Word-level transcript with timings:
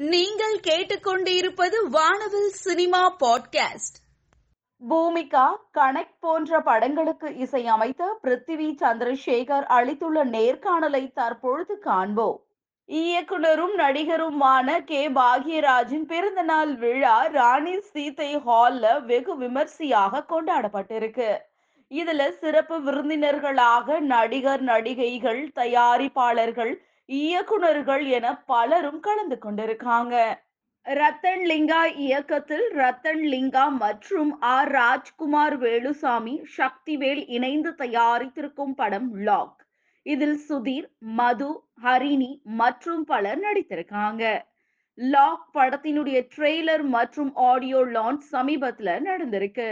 நீங்கள் 0.00 0.60
கேட்டுக்கொண்டிருப்பது 0.60 1.88
வானவில் 1.90 2.48
சினிமா 2.48 3.16
பாட்காஸ்ட். 3.16 3.98
பூமிகா 4.88 5.60
கனெக்ட் 5.74 6.16
போன்ற 6.20 6.60
படங்களுக்கு 6.60 7.36
இசையமைத்த 7.36 8.18
பிருத்திவி 8.22 8.74
சந்திரசேகர் 8.80 9.62
அளித்துள்ள 9.62 10.24
நேர்காணலை 10.24 11.12
தற்பொழுது 11.12 11.78
காண்போம். 11.78 12.42
இயக்குனரும் 12.84 13.78
நடிகருமான 13.78 14.84
கே. 14.84 15.08
பாக்யராஜின் 15.08 16.06
பிறந்தநாள் 16.06 16.76
விழா 16.76 17.26
ராணி 17.26 17.80
சீதை 17.80 18.36
ஹால்ல 18.36 19.04
வெகு 19.04 19.36
விமர்சையாக 19.36 20.24
கொண்டாடப்பட்டிருக்கு. 20.28 21.38
இதுல 21.88 22.30
சிறப்பு 22.30 22.80
விருந்தினர்களாக 22.80 24.00
நடிகர் 24.00 24.60
நடிகைகள் 24.60 25.50
தயாரிப்பாளர்கள் 25.54 26.88
இயக்குனர்கள் 27.10 28.04
என 28.08 28.26
பலரும் 28.46 29.00
கலந்து 29.00 29.36
கொண்டிருக்காங்க. 29.36 30.14
ரத்தன் 30.86 31.42
லிங்கா 31.50 31.80
இயக்கத்தில் 31.96 32.66
ரத்தன் 32.72 33.24
லிங்கா 33.32 33.64
மற்றும் 33.78 34.30
ஆர் 34.50 34.70
ராஜ்குமார் 34.70 35.56
வேலுசாமி 35.58 36.34
சக்திவேல் 36.58 37.22
இணைந்து 37.28 37.70
தயாரித்திருக்கும் 37.72 38.74
படம் 38.74 39.08
லாக் 39.28 39.58
இதில் 40.06 40.38
சுதீர் 40.48 40.88
மது 41.18 41.50
ஹரிணி 41.82 42.30
மற்றும் 42.44 43.04
பலர் 43.04 43.40
நடித்திருக்காங்க. 43.40 44.22
லாக் 44.98 45.46
படத்தினுடைய 45.54 46.18
ட்ரெய்லர் 46.34 46.84
மற்றும் 46.88 47.32
ஆடியோ 47.34 47.80
லான்ச் 47.96 48.24
சமீபத்துல 48.32 48.94
நடந்திருக்கு. 49.08 49.68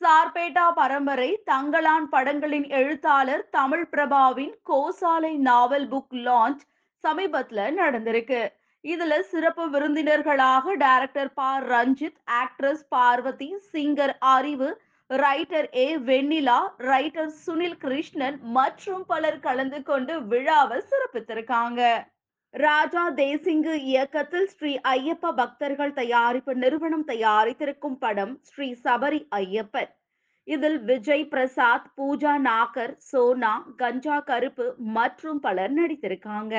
சார்பேட்டா 0.00 0.66
பரம்பரை 0.74 1.30
தங்களான் 1.50 2.06
படங்களின் 2.10 2.68
எழுத்தாளர் 2.70 3.48
தமிழ் 3.50 3.86
பிரபாவின் 3.92 4.54
கோசாலை 4.70 5.32
நாவல் 5.48 5.88
புக் 5.88 6.14
லான்ச் 6.28 6.62
சமீபத்துல 7.06 7.68
நடந்திருக்கு. 7.80 8.42
இதுல 8.84 9.20
சிறப்பு 9.20 9.64
விருந்தினர்களாக 9.70 10.74
director 10.76 11.32
Pa 11.32 11.42
Ranjith 11.72 12.20
actress 12.42 12.84
Parvathy 12.88 13.50
singer 13.72 14.14
Arivu 14.18 14.70
writer 15.10 15.68
A 15.76 15.86
Vennila 16.08 16.60
writer 16.90 17.32
Sunil 17.44 17.76
Krishnan 17.76 18.38
மற்றும் 18.56 19.04
பலர் 19.06 19.38
கலந்து 19.38 19.82
கொண்டு 19.82 20.14
விழாவை 20.22 20.78
சிறப்பித்திருக்காங்க. 20.90 21.80
ராஜா 22.54 23.02
தேசிங்கு 23.10 23.74
இயக்கத்தில் 23.90 24.48
ஸ்ரீ 24.48 24.72
ஐயப்ப 24.88 25.32
பக்தர்கள் 25.32 25.92
தயாரிப்பு 25.92 26.54
நிறுவனம் 26.54 27.06
தயாரித்திருக்கும் 27.06 27.98
படம் 28.04 28.34
ஸ்ரீ 28.42 28.68
சபரி 28.84 29.20
ஐயப்பன். 29.36 29.90
இதில் 30.48 30.78
விஜய் 30.82 31.26
பிரசாத் 31.26 31.88
பூஜா 31.96 32.34
நாகர் 32.48 32.94
சோனா 33.10 33.54
கஞ்சா 33.76 34.20
கருப்பு 34.20 34.66
மற்றும் 34.98 35.40
பலர் 35.40 35.74
நடித்திருக்காங்க. 35.74 36.54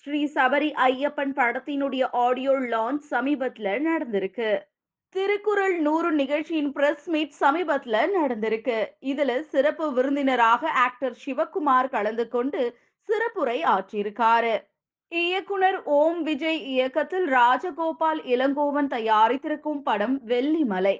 ஸ்ரீ 0.00 0.30
சபரி 0.34 0.68
ஐயப்பன் 0.86 1.32
படத்தினுடைய 1.36 2.08
ஆடியோ 2.12 2.52
லான்ச் 2.52 3.06
சமீபத்துல 3.10 3.68
நடந்திருக்கு. 3.86 4.58
திருக்குறள் 5.08 5.80
நூறு 5.80 6.12
நிகழ்ச்சியின் 6.12 6.72
பிரஸ் 6.72 7.08
மீட் 7.08 7.32
சமீபத்துல 7.40 8.02
நடந்திருக்கு. 8.16 8.78
இதுல 9.00 9.40
சிறப்பு 9.40 9.92
விருந்தினராக 9.92 10.70
ஆக்டர் 10.70 11.16
சிவகுமார் 11.26 11.88
கலந்து 11.90 12.28
கொண்டு 12.28 12.78
சிறப்புரை 13.08 13.58
ஆற்றியிருக்காரு. 13.64 14.54
இயக்குனர் 15.08 15.82
ஓம் 15.82 16.22
விஜய் 16.22 16.62
இயக்கத்தில் 16.64 17.26
ராஜகோபால் 17.30 18.22
இளங்கோவன் 18.24 18.90
தயாரித்திருக்கும் 18.90 19.82
படம் 19.82 20.20
வெள்ளிமலை. 20.26 20.96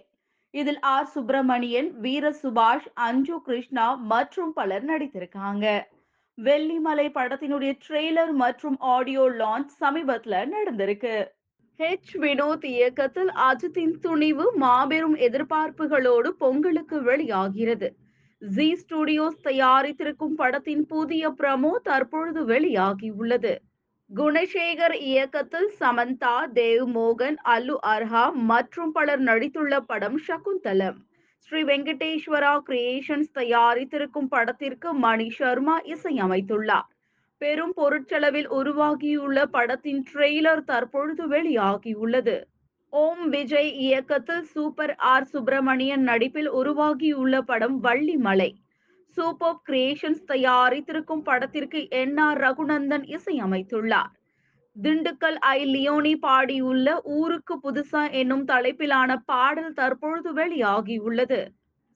இதில் 0.51 0.81
ஆர் 0.81 1.07
சுப்பிரமணியன் 1.07 2.01
வீர 2.01 2.35
சுபாஷ் 2.43 2.89
அஞ்சு 2.95 3.43
கிருஷ்ணா 3.43 3.95
மற்றும் 3.95 4.53
பலர் 4.53 4.85
நடித்திருக்காங்க. 4.85 5.95
வெள்ளிமலை 6.39 7.07
படத்தினுடைய 7.11 7.73
ட்ரெய்லர் 7.85 8.33
மற்றும் 8.35 8.77
ஆடியோ 8.95 9.25
லான்ச் 9.31 9.73
சமீபத்துல 9.81 10.41
நடந்திருக்கு. 10.55 11.15
ஹெச் 11.81 12.13
வினோத் 12.23 12.65
இயக்கத்தில் 12.65 13.31
அஜித்தின் 13.49 13.95
துணிவு 14.01 14.45
மாபெரும் 14.57 15.17
எதிர்பார்ப்புகளோடு 15.17 16.29
பொங்கலுக்கு 16.43 17.03
வெளியாகிறது. 17.03 17.89
ஜி 18.43 18.69
ஸ்டுடியோஸ் 18.75 19.41
தயாரித்திருக்கும் 19.45 20.37
படத்தின் 20.37 20.85
புதிய 20.87 21.31
பிரமோ 21.31 21.73
தற்பொழுது 21.83 22.45
வெளியாகி 22.45 23.11
உள்ளது 23.11 23.55
குணசேகர் 24.11 24.97
இயக்கத்தில் 25.11 25.71
சமந்தா 25.81 26.35
தேவ் 26.55 26.87
மோகன் 26.95 27.39
அல்லு 27.55 27.77
அர்ஹா 27.95 28.25
மற்றும் 28.51 28.93
பலர் 28.93 29.23
நடித்துள்ள 29.23 29.81
படம் 29.87 30.19
சகுந்தலம். 30.29 30.99
ஸ்ரீ 31.49 31.61
வெங்கடேஸ்வரா 31.63 32.53
கிரியேஷன்ஸ் 32.69 33.29
தயாரித்திருக்கும் 33.35 34.29
படத்திற்கு 34.29 34.95
மணி 34.95 35.31
சர்மா 35.31 35.81
இசையமைத்துள்ளார். 35.81 36.89
பெரும் 37.39 37.73
பொருட்செலவில் 37.77 38.49
உருவாகியுள்ள 38.49 39.47
படத்தின் 39.47 40.05
ட்ரெய்லர் 40.13 40.63
தற்பொழுது 40.65 41.29
வெளியாகியுள்ளது. 41.29 42.37
ஓம் 42.93 43.29
விஜய் 43.29 43.71
இயக்கத்தில் 43.77 44.43
சூப்பர் 44.43 44.95
ஆர் 44.95 45.25
சுப்பிரமணியன் 45.25 46.03
நடிப்பில் 46.03 46.51
உருவாகியுள்ள 46.51 47.43
படம் 47.43 47.83
வள்ளிமலை. 47.85 48.51
சூப்பர் 49.17 49.61
கிரியேஷன்ஸ் 49.69 50.27
தயாரித்திருக்கும் 50.29 51.23
படத்திற்கு 51.23 51.89
என் 51.91 52.17
ஆர் 52.17 52.39
ரகுநந்தன் 52.39 53.19
இசையமைத்துள்ளார். 53.19 54.13
திண்டுக்கல் 54.77 55.37
ஐ 55.51 55.61
லியோனி 55.65 56.13
பாடியுள்ள 56.25 56.89
ஊருக்கு 57.19 57.55
புதுசா 57.63 58.03
என்னும் 58.11 58.43
தலைப்பிலான 58.47 59.11
பாடல் 59.25 59.73
தற்பொழுது 59.73 60.31
வெளியாகியுள்ளது. 60.35 61.39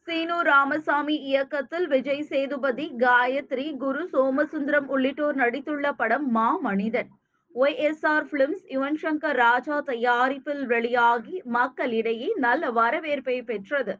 சீனு 0.08 0.38
ராமசாமி 0.42 1.16
இயக்கத்தில் 1.30 1.86
விஜய் 1.86 2.24
சேதுபதி 2.30 2.86
காயத்ரி 2.98 3.66
குரு 3.76 4.02
சோமசுந்தரம் 4.14 4.88
உள்ளிட்டோர் 4.88 5.36
நடித்துள்ள 5.36 5.92
படம் 5.92 6.26
Maa 6.30 6.48
Manithan. 6.68 7.10
Y 7.54 7.76
S 7.88 8.06
R 8.06 8.26
films 8.32 8.64
Yuvan 8.74 8.98
Shankar 9.04 9.38
Raja 9.44 9.76
தயாரிப்பில் 9.90 10.64
வெளியாகி 10.66 11.36
மக்களிடையே 11.58 12.30
நல்ல 12.46 12.70
வரவேற்பை 12.70 13.38
பெற்றது. 13.42 13.94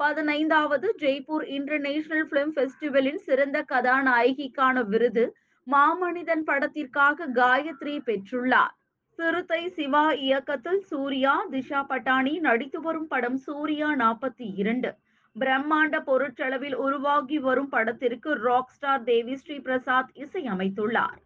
பதினைந்தாவது 0.00 0.86
ஜெய்ப்பூர் 0.98 1.44
இன்டர்நேஷனல் 1.58 2.28
பிலிம் 2.30 2.52
ஃபெஸ்டிவலின் 2.56 3.20
சிறந்த 3.26 3.58
கதாநாயகிக்கான 3.72 4.82
விருது 4.92 5.24
மாமனிதன் 5.66 6.44
படத்திற்காக 6.48 7.26
காயத்ரி 7.40 7.94
பெற்றுள்ளார். 8.08 8.74
சிறுத்தை 9.18 9.60
சிவா 9.68 10.04
இயக்கத்தில் 10.26 10.82
சூர்யா 10.90 11.34
திஷா 11.50 11.80
பட்டானி 11.90 12.34
நடித்து 12.46 12.80
வரும் 12.80 13.06
படம் 13.06 13.36
சூர்யா 13.36 13.88
நாற்பத்தி 13.96 14.46
இரண்டு. 14.62 14.90
பிரம்மாண்ட 15.36 15.96
பொருட்செலவில் 16.08 16.76
உருவாகி 16.76 17.38
வரும் 17.38 17.68
படத்திற்கு 17.68 18.30
ராக் 18.46 18.74
ஸ்டார் 18.74 19.04
தேவி 19.04 19.36
ஸ்ரீ 19.36 19.56
பிரசாத் 19.58 20.12
இசையமைத்துள்ளார் 20.24 21.20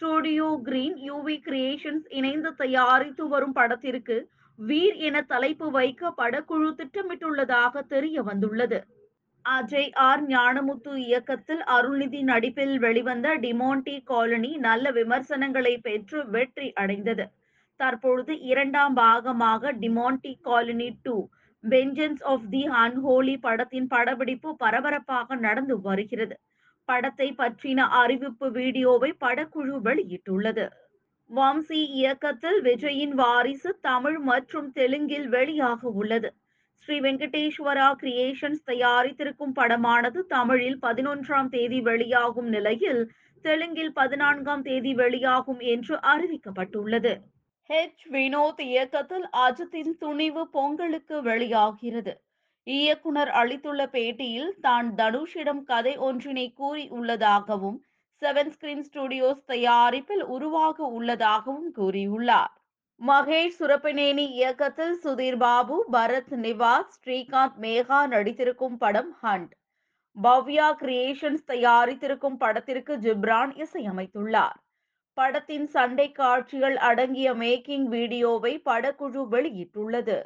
ஸ்டுடியோ 0.00 0.60
கிரீன் 0.62 0.98
யூவி 1.08 1.36
கிரியேஷன்ஸ் 1.46 2.06
இணைந்து 2.18 2.50
தயாரித்து 2.54 3.24
வரும் 3.28 3.52
படத்திற்கு 3.52 4.16
வீர் 4.58 4.96
என 5.08 5.22
தலைப்பு 5.22 5.66
வைக்க 5.70 6.12
படக்குழு 6.16 6.70
திட்டமிட்டுள்ளதாக 6.78 7.82
தெரிய 7.86 8.22
வந்துள்ளது. 8.22 8.78
அஜய் 9.44 9.92
ஆர் 10.06 10.22
ஞானமுத்து 10.26 10.92
இயக்கத்தில் 11.04 11.62
அருள்நிதி 11.66 12.20
நடிப்பில் 12.22 12.78
வெளிவந்த 12.78 13.28
டிமோண்டி 13.36 13.94
காலனி 14.04 14.50
நல்ல 14.56 14.90
விமர்சனங்களை 14.90 15.78
பெற்று 15.78 16.18
வெற்றி 16.26 16.72
அடைந்தது. 16.72 17.24
தற்பொழுது 17.80 18.32
இரண்டாம் 18.42 18.96
பாகமாக 18.96 19.72
Demonte 19.82 20.32
colony 20.40 20.88
two 21.02 21.16
vengeance 21.64 22.22
of 22.24 22.46
the 22.50 22.62
unholy 22.82 23.36
படத்தின் 23.40 23.88
படப்பிடிப்பு 23.88 24.50
பரபரப்பாக 24.56 25.34
நடந்து 25.36 25.80
வருகிறது. 25.80 26.36
படத்தை 26.88 27.28
பற்றின 27.38 27.88
அறிவிப்பு 28.02 28.46
வீடியோவை 28.50 29.10
படக்குழு 29.20 29.74
வெளியிட்டுள்ளது. 29.88 30.66
வம்சி 31.30 31.80
இயக்கத்தில் 31.98 32.60
விஜயின் 32.62 33.14
வாரிசு 33.14 33.72
தமிழ் 33.80 34.18
மற்றும் 34.18 34.72
தெலுங்கில் 34.72 35.28
வெளியாக 35.30 35.80
உள்ளது. 36.00 36.30
ஸ்ரீ 36.82 37.00
வெங்கடேஸ்வரா 37.00 37.88
கிரியேஷன்ஸ் 38.02 38.62
தயாரித்திருக்கும் 38.66 39.52
படமானது 39.56 40.20
தமிழில் 40.28 40.78
பதினொன்றாம் 40.82 41.48
தேதி 41.48 41.80
வெளியாகும் 41.80 42.48
நிலையில் 42.48 43.02
தெலுங்கில் 43.44 43.92
பதினான்காம் 43.92 44.62
தேதி 44.62 44.94
வெளியாகும் 44.94 45.58
என்று 45.58 45.94
அறிவிக்கப்பட்டுள்ளது. 46.12 47.12
ஹெச் 47.70 48.06
வினோத் 48.12 48.60
இயக்கத்தில் 48.60 49.26
அஜித்தின் 49.38 49.92
துணிவு 49.98 50.48
பொங்கலுக்கு 50.48 51.22
வெளியாகிறது. 51.22 52.14
இயக்குனர் 52.66 53.28
அளித்துள்ள 53.28 53.86
பேட்டியில் 53.86 54.50
தான் 54.60 54.88
தனுஷிடம் 54.96 55.62
கதை 55.62 55.96
ஒன்றினை 55.98 56.52
கூறி 56.52 56.88
உள்ளதாகவும் 56.88 57.78
செவன் 58.22 58.52
ஸ்கிரீன் 58.54 58.84
ஸ்டுடியோஸ் 58.88 59.44
தயாரிப்பில் 59.46 60.24
உருவாக 60.24 60.82
உள்ளதாகவும் 60.84 61.70
கூறியுள்ளார். 61.74 62.54
மகேஷ் 63.06 63.54
சுரப்பினேனி 63.58 64.30
இயக்கத்தில் 64.30 65.00
சுதீர் 65.04 65.36
பாபு 65.36 65.84
பரத் 65.92 66.34
நிவாஸ் 66.34 66.96
ஸ்ரீகாந்த் 66.96 67.56
மேகா 67.60 68.06
நடித்திருக்கும் 68.06 68.76
படம் 68.78 69.16
ஹண்ட். 69.22 69.52
பவ்யா 70.22 70.66
கிரியேஷன்ஸ் 70.80 71.44
தயாரித்திருக்கும் 71.46 72.36
படத்திற்கு 72.38 72.96
ஜிப்ரான் 72.96 73.66
இசையமைத்துள்ளார். 73.66 74.58
படத்தின் 75.14 75.66
சண்டை 75.66 76.12
காட்சிகள் 76.12 76.76
அடங்கிய 76.76 77.34
மேக்கிங் 77.34 77.84
வீடியோவை 77.84 78.62
படக்குழு 78.64 79.24
வெளியிட்டுள்ளது. 79.30 80.22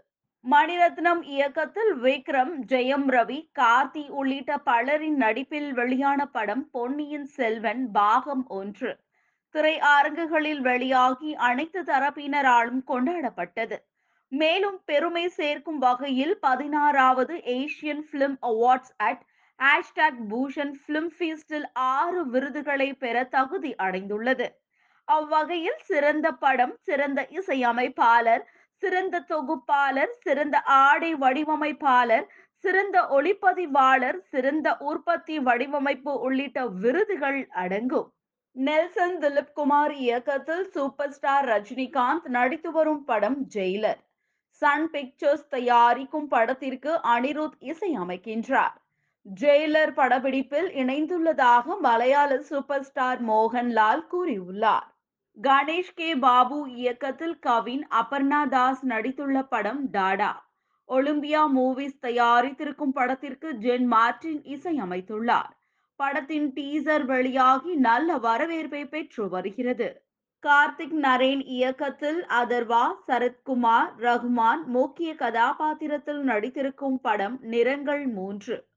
மணிரத்னம் 0.50 1.22
இயக்கத்தில் 1.22 1.94
விக்ரம் 2.02 2.54
ஜெயம் 2.66 3.06
ரவி 3.08 3.50
கார்த்தி 3.58 4.08
உள்ளிட்ட 4.08 4.58
பலரின் 4.58 5.16
நடிப்பில் 5.16 5.72
வெளியான 5.72 6.26
படம் 6.26 6.70
பொன்னியின் 6.70 7.24
செல்வன் 7.24 7.90
பாகம் 7.90 8.46
ஒன்று. 8.48 9.03
திரை 9.54 9.74
அரங்குகளில் 9.78 10.60
வெளியாகி 10.60 11.34
அனைத்து 11.48 11.80
தரப்பினராலும் 11.82 12.80
கொண்டாடப்பட்டது. 12.86 13.76
மேலும் 14.32 14.78
பெருமை 14.84 15.28
சேர்க்கும் 15.28 15.78
வகையில் 15.78 16.34
பதினாறாவது 16.40 17.34
Asian 17.58 18.02
film 18.12 18.36
awards 18.50 18.92
at 19.08 19.22
hashtag 19.58 20.20
Busan 20.30 20.74
film 20.86 21.10
ஃபீஸ்டில் 21.16 21.66
ஆறு 21.72 22.22
விருதுகளை 22.30 22.88
பெற 22.92 23.16
தகுதி 23.24 23.74
அடைந்துள்ளது. 23.82 24.46
அவ்வகையில் 25.08 25.80
சிறந்த 25.82 26.26
படம் 26.44 26.74
சிறந்த 26.82 27.20
இசையமைப்பாளர் 27.30 28.44
சிறந்த 28.82 29.20
தொகுப்பாளர் 29.32 30.12
சிறந்த 30.20 30.56
ஆடை 30.60 31.12
வடிவமைப்பாளர் 31.14 32.26
சிறந்த 32.64 32.98
ஒளிப்பதிவாளர் 33.16 34.18
சிறந்த 34.32 34.68
உற்பத்தி 34.90 35.38
வடிவமைப்பு 35.38 36.12
உள்ளிட்ட 36.26 36.66
விருதுகள் 36.82 37.40
அடங்கும். 37.64 38.08
நெல்சன் 38.56 39.16
திலீப் 39.20 39.52
குமார் 39.54 39.92
இயக்கத்தில் 39.94 40.66
சூப்பர் 40.70 41.12
ஸ்டார் 41.12 41.46
ரஜினிகாந்த் 41.48 42.26
நடித்து 42.26 42.72
வரும் 42.72 43.04
படம் 43.04 43.38
ஜெயிலர் 43.54 44.00
சன் 44.62 44.90
பிக்சர்ஸ் 44.90 45.48
தயாரிக்கும் 45.48 46.28
படத்திற்கு 46.28 46.92
அனிருத் 47.14 47.56
இசையமைக்கின்றார். 47.60 48.76
ஜெயிலர் 49.26 49.92
படப்பிடிப்பில் 49.94 50.68
இணைந்துள்ளதாக 50.82 51.78
மலையாள 51.80 52.38
சூப்பர் 52.40 52.82
ஸ்டார் 52.82 53.24
மோகன்லால் 53.24 54.04
கூறியுள்ளார். 54.12 54.88
கணேஷ் 55.36 55.94
கே. 55.94 56.14
பாபு 56.16 56.58
இயக்கத்தில் 56.70 57.38
கவின் 57.38 57.84
அபர்ணா 58.00 58.48
தாஸ் 58.48 58.86
நடித்துள்ள 58.86 59.42
படம் 59.48 59.90
டாடா 59.90 60.32
ஒலிம்பியா 60.88 61.42
மூவிஸ் 61.56 62.00
தயாரித்திருக்கும் 62.02 62.94
படத்திற்கு 62.94 63.50
ஜென் 63.60 63.86
மார்டின் 63.86 64.42
இசையமைத்துள்ளார். 64.54 65.52
படத்தின் 65.96 66.52
டீசர் 66.52 67.04
வெளியாகி 67.04 67.74
நல்ல 67.74 68.18
வரவேற்பை 68.18 68.86
பெற்று 68.86 69.28
வருகிறது. 69.28 70.02
கார்த்திக் 70.46 70.96
நரேன் 71.02 71.42
இயக்கத்தில் 71.44 72.24
அதர்வா 72.28 72.94
சரத்குமார் 73.08 73.92
ரகுமான் 73.98 74.64
முக்கிய 74.64 75.14
கதாபாத்திரத்தில் 75.14 76.22
நடித்திருக்கும் 76.22 76.98
படம் 77.02 77.38
நிறங்கள் 77.40 78.06
மூன்று. 78.06 78.68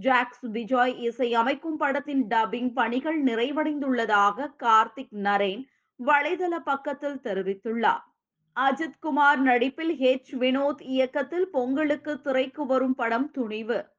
ஜாக்ஸ் 0.00 0.42
விஜய் 0.42 1.08
இசையமைக்கும் 1.08 1.78
படத்தின் 1.78 2.26
டப்பிங் 2.26 2.72
பணிகள் 2.72 3.24
நிறைவடைந்துள்ளதாக 3.24 4.48
கார்த்திக் 4.62 5.14
நரேன் 5.22 5.64
வலைதள 6.06 6.58
பக்கத்தில் 6.64 7.20
தெரிவித்துள்ளார். 7.22 8.04
அஜித் 8.56 9.00
குமார் 9.00 9.40
நடிப்பில் 9.40 9.94
ஹெச் 10.00 10.32
வினோத் 10.32 10.82
இயக்கத்தில் 10.82 11.50
பொங்கலுக்கு 11.50 12.20
திரைக்கு 12.20 12.66
வரும் 12.66 12.94
படம் 12.94 13.30
துணிவு. 13.30 13.94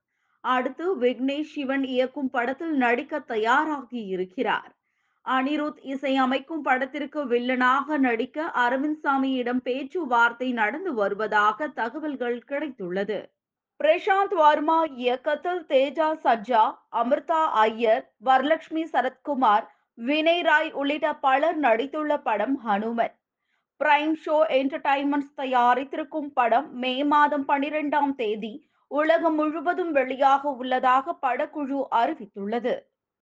அடுத்து 0.56 0.86
விக்னேஷ் 1.00 1.54
சிவன் 1.54 1.86
இயக்கும் 1.94 2.30
படத்தில் 2.30 2.76
நடிக்க 2.84 3.20
தயாராகி 3.28 4.02
இருக்கிறார். 4.16 4.72
அனிருத் 5.26 5.80
இசையமைக்கும் 5.94 6.66
படத்திற்கு 6.68 7.22
வில்லனாக 7.26 7.98
நடிக்க 7.98 8.44
அரவிந்த் 8.64 9.02
சாமியிடம் 9.04 9.62
பேச்சுவார்த்தை 9.64 10.50
நடந்து 10.52 10.92
வருவதாக 10.94 11.68
தகவல்கள் 11.80 12.38
கிடைத்துள்ளது. 12.52 13.20
பிரசாந்த் 13.80 14.36
வர்மா 14.42 14.78
இயக்கத்தில் 14.98 15.64
தேஜா 15.72 16.08
சஜ்ஜா 16.24 16.64
அமிர்தா 17.02 17.42
ஐயர் 17.66 18.06
வரலட்சுமி 18.26 18.84
சரத்குமார் 18.94 19.68
வினய் 19.98 20.42
ராய் 20.42 20.72
உள்ளிட்ட 20.72 21.08
பலர் 21.26 21.60
நடித்துள்ள 21.60 22.14
படம் 22.24 22.56
ஹனுமன். 22.66 23.16
பிரைம் 23.82 24.16
ஷோ 24.24 24.38
என்டர்டைன்மெண்ட்ஸ் 24.60 25.34
தயாரித்திருக்கும் 25.38 26.30
படம் 26.34 26.70
மே 26.76 26.94
மாதம் 27.04 27.46
பனிரெண்டாம் 27.48 28.14
தேதி 28.16 28.54
உலகம் 28.92 29.36
முழுவதும் 29.36 29.96
வெளியாக 29.96 30.42
உள்ளதாக 30.56 31.18
படக்குழு 31.22 31.80
அறிவித்துள்ளது. 31.92 32.74